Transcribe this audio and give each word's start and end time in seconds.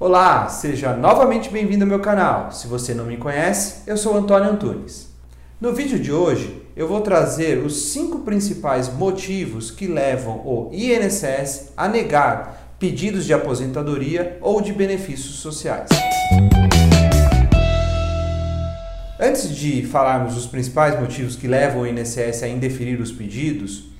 Olá, 0.00 0.48
seja 0.48 0.96
novamente 0.96 1.48
bem-vindo 1.50 1.84
ao 1.84 1.88
meu 1.88 2.00
canal. 2.00 2.50
Se 2.50 2.66
você 2.66 2.92
não 2.92 3.04
me 3.04 3.16
conhece, 3.16 3.88
eu 3.88 3.96
sou 3.96 4.16
Antônio 4.16 4.50
Antunes. 4.50 5.08
No 5.60 5.72
vídeo 5.72 6.00
de 6.00 6.10
hoje, 6.10 6.60
eu 6.74 6.88
vou 6.88 7.00
trazer 7.00 7.58
os 7.58 7.92
cinco 7.92 8.18
principais 8.18 8.92
motivos 8.92 9.70
que 9.70 9.86
levam 9.86 10.38
o 10.44 10.68
INSS 10.72 11.74
a 11.76 11.86
negar 11.86 12.74
pedidos 12.76 13.24
de 13.24 13.32
aposentadoria 13.32 14.36
ou 14.40 14.60
de 14.60 14.72
benefícios 14.72 15.36
sociais. 15.36 15.88
Antes 19.20 19.48
de 19.48 19.86
falarmos 19.86 20.36
os 20.36 20.46
principais 20.46 20.98
motivos 20.98 21.36
que 21.36 21.46
levam 21.46 21.82
o 21.82 21.86
INSS 21.86 22.42
a 22.42 22.48
indeferir 22.48 23.00
os 23.00 23.12
pedidos, 23.12 23.90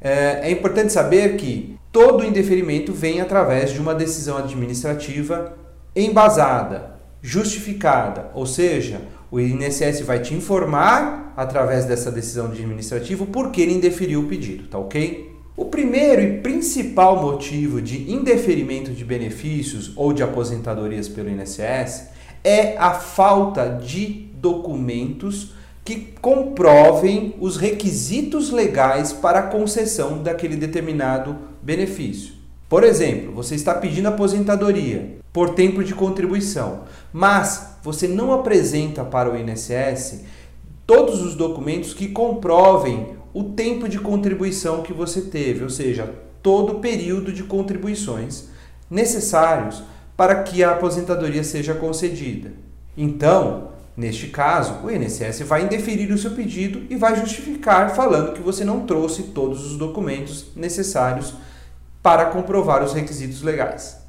eh, 0.00 0.42
é 0.44 0.50
importante 0.52 0.92
saber 0.92 1.36
que 1.36 1.76
todo 1.92 2.24
indeferimento 2.24 2.92
vem 2.92 3.20
através 3.20 3.70
de 3.70 3.78
uma 3.78 3.94
decisão 3.94 4.38
administrativa 4.38 5.56
embasada, 5.94 6.96
justificada, 7.20 8.30
ou 8.34 8.46
seja, 8.46 9.02
o 9.30 9.38
INSS 9.38 10.00
vai 10.00 10.20
te 10.20 10.34
informar 10.34 11.34
através 11.36 11.84
dessa 11.84 12.10
decisão 12.10 12.46
administrativa 12.46 13.26
por 13.26 13.50
que 13.50 13.60
ele 13.60 13.74
indeferiu 13.74 14.20
o 14.20 14.26
pedido, 14.26 14.68
tá 14.68 14.78
ok? 14.78 15.30
O 15.54 15.66
primeiro 15.66 16.22
e 16.22 16.40
principal 16.40 17.20
motivo 17.20 17.80
de 17.82 18.10
indeferimento 18.10 18.90
de 18.90 19.04
benefícios 19.04 19.92
ou 19.94 20.14
de 20.14 20.22
aposentadorias 20.22 21.08
pelo 21.08 21.28
INSS 21.28 22.08
é 22.42 22.76
a 22.78 22.92
falta 22.94 23.68
de 23.68 24.30
documentos 24.34 25.54
que 25.84 26.14
comprovem 26.20 27.34
os 27.40 27.56
requisitos 27.56 28.50
legais 28.50 29.12
para 29.12 29.40
a 29.40 29.46
concessão 29.48 30.22
daquele 30.22 30.56
determinado 30.56 31.36
benefício. 31.60 32.34
Por 32.68 32.84
exemplo, 32.84 33.32
você 33.32 33.54
está 33.54 33.74
pedindo 33.74 34.08
aposentadoria 34.08 35.18
por 35.32 35.50
tempo 35.50 35.82
de 35.82 35.94
contribuição, 35.94 36.84
mas 37.12 37.76
você 37.82 38.06
não 38.06 38.32
apresenta 38.32 39.04
para 39.04 39.30
o 39.30 39.36
INSS 39.36 40.22
todos 40.86 41.20
os 41.20 41.34
documentos 41.34 41.92
que 41.92 42.08
comprovem 42.08 43.16
o 43.34 43.44
tempo 43.44 43.88
de 43.88 43.98
contribuição 43.98 44.82
que 44.82 44.92
você 44.92 45.22
teve, 45.22 45.64
ou 45.64 45.70
seja, 45.70 46.14
todo 46.42 46.74
o 46.74 46.80
período 46.80 47.32
de 47.32 47.42
contribuições 47.42 48.48
necessários 48.90 49.82
para 50.16 50.42
que 50.42 50.62
a 50.62 50.72
aposentadoria 50.72 51.42
seja 51.42 51.74
concedida. 51.74 52.52
Então, 52.96 53.68
neste 53.96 54.28
caso, 54.28 54.80
o 54.84 54.90
INSS 54.90 55.40
vai 55.42 55.62
indeferir 55.62 56.12
o 56.12 56.18
seu 56.18 56.32
pedido 56.32 56.82
e 56.88 56.96
vai 56.96 57.16
justificar 57.16 57.94
falando 57.94 58.32
que 58.32 58.40
você 58.40 58.64
não 58.64 58.86
trouxe 58.86 59.24
todos 59.24 59.64
os 59.64 59.76
documentos 59.76 60.46
necessários 60.56 61.34
para 62.02 62.26
comprovar 62.26 62.82
os 62.82 62.92
requisitos 62.92 63.42
legais. 63.42 64.02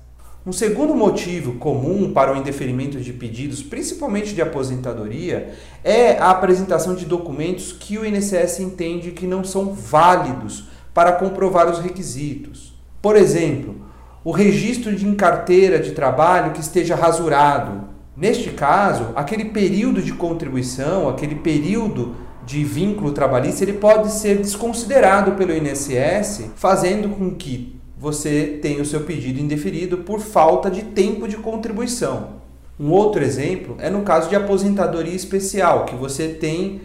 Um 0.45 0.51
segundo 0.51 0.93
motivo 0.93 1.53
comum 1.53 2.11
para 2.11 2.33
o 2.33 2.35
indeferimento 2.35 2.99
de 2.99 3.13
pedidos, 3.13 3.63
principalmente 3.63 4.33
de 4.33 4.41
aposentadoria, 4.41 5.53
é 5.81 6.17
a 6.17 6.31
apresentação 6.31 6.95
de 6.95 7.05
documentos 7.05 7.71
que 7.71 7.97
o 7.97 8.05
INSS 8.05 8.59
entende 8.59 9.11
que 9.11 9.25
não 9.25 9.41
são 9.43 9.73
válidos 9.73 10.65
para 10.93 11.13
comprovar 11.13 11.69
os 11.69 11.79
requisitos. 11.79 12.73
Por 13.01 13.15
exemplo, 13.15 13.75
o 14.21 14.31
registro 14.31 14.93
de 14.93 15.09
carteira 15.15 15.79
de 15.79 15.91
trabalho 15.91 16.51
que 16.51 16.59
esteja 16.59 16.95
rasurado. 16.95 17.92
Neste 18.15 18.51
caso, 18.51 19.07
aquele 19.15 19.45
período 19.45 20.01
de 20.01 20.13
contribuição, 20.13 21.09
aquele 21.09 21.35
período 21.35 22.15
de 22.45 22.63
vínculo 22.63 23.11
trabalhista, 23.11 23.63
ele 23.63 23.73
pode 23.73 24.11
ser 24.11 24.37
desconsiderado 24.37 25.31
pelo 25.31 25.51
INSS, 25.51 26.51
fazendo 26.55 27.09
com 27.09 27.33
que 27.33 27.75
você 27.97 28.59
tem 28.61 28.81
o 28.81 28.85
seu 28.85 29.01
pedido 29.01 29.39
indeferido 29.39 29.99
por 29.99 30.19
falta 30.19 30.69
de 30.69 30.83
tempo 30.83 31.27
de 31.27 31.37
contribuição. 31.37 32.41
Um 32.79 32.91
outro 32.91 33.23
exemplo 33.23 33.77
é 33.79 33.89
no 33.89 34.01
caso 34.01 34.29
de 34.29 34.35
aposentadoria 34.35 35.15
especial, 35.15 35.85
que 35.85 35.95
você 35.95 36.27
tem 36.27 36.81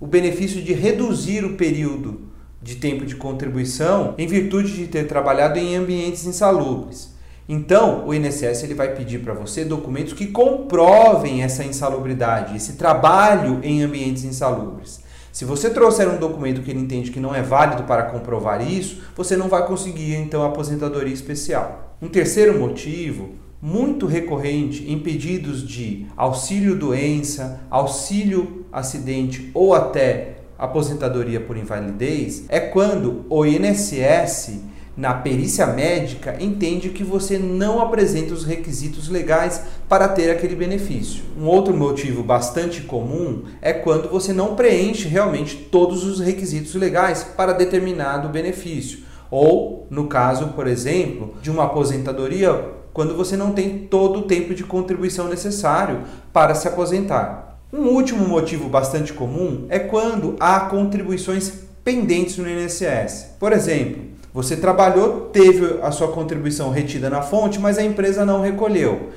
o 0.00 0.06
benefício 0.06 0.60
de 0.60 0.72
reduzir 0.72 1.44
o 1.44 1.54
período 1.54 2.22
de 2.60 2.76
tempo 2.76 3.06
de 3.06 3.14
contribuição 3.14 4.14
em 4.18 4.26
virtude 4.26 4.72
de 4.74 4.88
ter 4.88 5.06
trabalhado 5.06 5.58
em 5.58 5.76
ambientes 5.76 6.26
insalubres. 6.26 7.15
Então, 7.48 8.06
o 8.06 8.12
INSS 8.12 8.64
ele 8.64 8.74
vai 8.74 8.94
pedir 8.94 9.20
para 9.20 9.32
você 9.32 9.64
documentos 9.64 10.12
que 10.12 10.26
comprovem 10.26 11.42
essa 11.42 11.62
insalubridade, 11.62 12.56
esse 12.56 12.72
trabalho 12.72 13.60
em 13.62 13.82
ambientes 13.82 14.24
insalubres. 14.24 15.00
Se 15.32 15.44
você 15.44 15.70
trouxer 15.70 16.08
um 16.08 16.16
documento 16.16 16.62
que 16.62 16.70
ele 16.70 16.80
entende 16.80 17.10
que 17.10 17.20
não 17.20 17.34
é 17.34 17.42
válido 17.42 17.84
para 17.84 18.04
comprovar 18.04 18.66
isso, 18.66 19.02
você 19.14 19.36
não 19.36 19.48
vai 19.48 19.66
conseguir 19.66 20.14
então 20.14 20.42
a 20.42 20.46
aposentadoria 20.46 21.12
especial. 21.12 21.94
Um 22.02 22.08
terceiro 22.08 22.58
motivo 22.58 23.30
muito 23.60 24.06
recorrente 24.06 24.90
em 24.90 24.98
pedidos 24.98 25.66
de 25.66 26.06
auxílio 26.16 26.74
doença, 26.74 27.60
auxílio 27.70 28.64
acidente 28.72 29.50
ou 29.54 29.74
até 29.74 30.36
aposentadoria 30.58 31.40
por 31.40 31.56
invalidez 31.56 32.44
é 32.48 32.58
quando 32.58 33.24
o 33.28 33.44
INSS 33.44 34.60
na 34.96 35.12
perícia 35.12 35.66
médica 35.66 36.36
entende 36.40 36.88
que 36.88 37.04
você 37.04 37.38
não 37.38 37.80
apresenta 37.80 38.32
os 38.32 38.44
requisitos 38.44 39.08
legais 39.08 39.62
para 39.88 40.08
ter 40.08 40.30
aquele 40.30 40.56
benefício. 40.56 41.22
Um 41.38 41.46
outro 41.46 41.76
motivo 41.76 42.22
bastante 42.22 42.80
comum 42.80 43.42
é 43.60 43.74
quando 43.74 44.08
você 44.08 44.32
não 44.32 44.56
preenche 44.56 45.06
realmente 45.06 45.56
todos 45.56 46.02
os 46.04 46.18
requisitos 46.18 46.74
legais 46.74 47.22
para 47.22 47.52
determinado 47.52 48.30
benefício. 48.30 49.00
Ou, 49.30 49.86
no 49.90 50.06
caso, 50.06 50.48
por 50.48 50.66
exemplo, 50.66 51.34
de 51.42 51.50
uma 51.50 51.64
aposentadoria, 51.64 52.72
quando 52.92 53.14
você 53.14 53.36
não 53.36 53.52
tem 53.52 53.80
todo 53.80 54.20
o 54.20 54.22
tempo 54.22 54.54
de 54.54 54.64
contribuição 54.64 55.28
necessário 55.28 56.04
para 56.32 56.54
se 56.54 56.66
aposentar. 56.66 57.58
Um 57.70 57.88
último 57.88 58.26
motivo 58.26 58.68
bastante 58.70 59.12
comum 59.12 59.66
é 59.68 59.78
quando 59.78 60.36
há 60.40 60.60
contribuições 60.60 61.52
pendentes 61.84 62.38
no 62.38 62.48
INSS. 62.48 63.34
Por 63.38 63.52
exemplo, 63.52 64.15
você 64.36 64.54
trabalhou, 64.54 65.30
teve 65.32 65.78
a 65.80 65.90
sua 65.90 66.08
contribuição 66.08 66.68
retida 66.68 67.08
na 67.08 67.22
fonte, 67.22 67.58
mas 67.58 67.78
a 67.78 67.82
empresa 67.82 68.22
não 68.22 68.42
recolheu. 68.42 69.08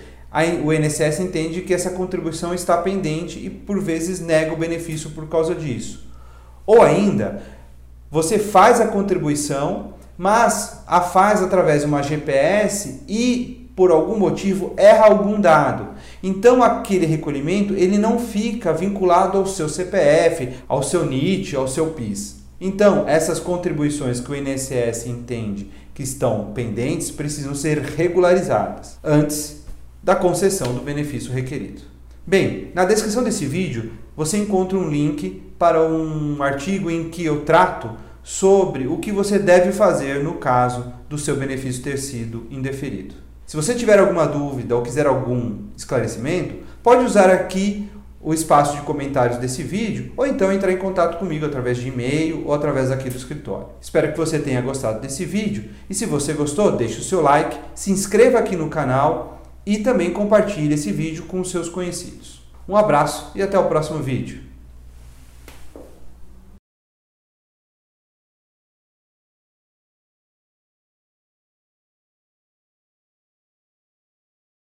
O 0.63 0.71
INSS 0.71 1.19
entende 1.19 1.59
que 1.59 1.73
essa 1.73 1.89
contribuição 1.89 2.53
está 2.53 2.77
pendente 2.77 3.37
e 3.37 3.49
por 3.49 3.81
vezes 3.81 4.21
nega 4.21 4.53
o 4.53 4.57
benefício 4.57 5.09
por 5.09 5.27
causa 5.27 5.53
disso. 5.53 6.07
Ou 6.65 6.81
ainda, 6.81 7.41
você 8.09 8.39
faz 8.39 8.79
a 8.79 8.87
contribuição, 8.87 9.95
mas 10.17 10.83
a 10.87 11.01
faz 11.01 11.43
através 11.43 11.81
de 11.81 11.87
uma 11.87 12.01
GPS 12.01 13.01
e 13.05 13.69
por 13.75 13.91
algum 13.91 14.17
motivo 14.17 14.73
erra 14.77 15.07
algum 15.07 15.37
dado. 15.41 15.89
Então 16.23 16.63
aquele 16.63 17.05
recolhimento 17.05 17.73
ele 17.73 17.97
não 17.97 18.19
fica 18.19 18.71
vinculado 18.71 19.37
ao 19.37 19.45
seu 19.45 19.67
CPF, 19.67 20.51
ao 20.65 20.81
seu 20.81 21.05
NIT, 21.05 21.57
ao 21.57 21.67
seu 21.67 21.87
PIS. 21.87 22.38
Então, 22.59 23.07
essas 23.07 23.39
contribuições 23.39 24.19
que 24.19 24.31
o 24.31 24.35
INSS 24.35 25.07
entende 25.07 25.71
que 25.93 26.03
estão 26.03 26.51
pendentes 26.53 27.11
precisam 27.11 27.55
ser 27.55 27.79
regularizadas 27.79 28.97
antes 29.03 29.63
da 30.03 30.15
concessão 30.15 30.73
do 30.73 30.81
benefício 30.81 31.31
requerido. 31.31 31.81
Bem, 32.25 32.71
na 32.73 32.85
descrição 32.85 33.23
desse 33.23 33.45
vídeo 33.45 33.91
você 34.15 34.37
encontra 34.37 34.77
um 34.77 34.89
link 34.89 35.41
para 35.57 35.81
um 35.81 36.41
artigo 36.43 36.91
em 36.91 37.09
que 37.09 37.23
eu 37.23 37.41
trato 37.41 37.91
sobre 38.21 38.87
o 38.87 38.97
que 38.97 39.11
você 39.11 39.39
deve 39.39 39.71
fazer 39.71 40.23
no 40.23 40.35
caso 40.35 40.93
do 41.09 41.17
seu 41.17 41.35
benefício 41.35 41.81
ter 41.81 41.97
sido 41.97 42.45
indeferido. 42.51 43.15
Se 43.45 43.55
você 43.55 43.73
tiver 43.73 43.97
alguma 43.97 44.27
dúvida 44.27 44.75
ou 44.75 44.83
quiser 44.83 45.07
algum 45.07 45.55
esclarecimento, 45.75 46.55
pode 46.83 47.03
usar 47.03 47.29
aqui 47.31 47.89
o 48.21 48.33
espaço 48.33 48.75
de 48.75 48.81
comentários 48.81 49.37
desse 49.37 49.63
vídeo 49.63 50.11
ou 50.17 50.25
então 50.25 50.51
entrar 50.51 50.71
em 50.71 50.77
contato 50.77 51.17
comigo 51.17 51.45
através 51.45 51.77
de 51.77 51.87
e-mail 51.87 52.43
ou 52.45 52.53
através 52.53 52.91
aqui 52.91 53.09
do 53.09 53.17
escritório. 53.17 53.67
Espero 53.79 54.11
que 54.11 54.17
você 54.17 54.39
tenha 54.39 54.61
gostado 54.61 54.99
desse 54.99 55.25
vídeo 55.25 55.69
e 55.89 55.93
se 55.93 56.05
você 56.05 56.33
gostou, 56.33 56.71
deixe 56.71 56.99
o 56.99 57.03
seu 57.03 57.21
like, 57.21 57.57
se 57.73 57.91
inscreva 57.91 58.39
aqui 58.39 58.55
no 58.55 58.69
canal 58.69 59.41
e 59.65 59.77
também 59.77 60.11
compartilhe 60.11 60.73
esse 60.73 60.91
vídeo 60.91 61.23
com 61.23 61.39
os 61.39 61.51
seus 61.51 61.69
conhecidos. 61.69 62.41
Um 62.67 62.75
abraço 62.75 63.31
e 63.35 63.41
até 63.41 63.57
o 63.57 63.65
próximo 63.65 63.99
vídeo. 63.99 64.48